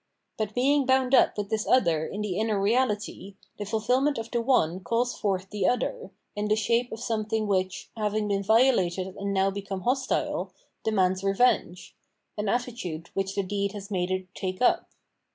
But 0.35 0.55
being 0.55 0.87
bound 0.87 1.13
up 1.13 1.37
with 1.37 1.51
this 1.51 1.67
other 1.67 2.07
in 2.07 2.21
the 2.21 2.39
inner 2.39 2.59
reahty, 2.59 3.35
the 3.59 3.65
fulfil 3.67 4.01
ment 4.01 4.17
of 4.17 4.31
the 4.31 4.41
one 4.41 4.79
calls 4.79 5.15
forth 5.15 5.51
the 5.51 5.67
other, 5.67 6.09
in 6.35 6.47
the 6.47 6.55
shape 6.55 6.91
of 6.91 6.99
something 6.99 7.45
which, 7.45 7.91
having 7.95 8.27
been 8.27 8.41
violated 8.43 9.15
and 9.15 9.31
now 9.31 9.51
become 9.51 9.81
hostile, 9.81 10.55
demands 10.83 11.23
revenge— 11.23 11.95
an 12.39 12.49
attitude 12.49 13.11
which 13.13 13.35
the 13.35 13.43
deed 13.43 13.73
has 13.73 13.91
made 13.91 14.09
it 14.09 14.33
take 14.33 14.59
up. 14.59 14.89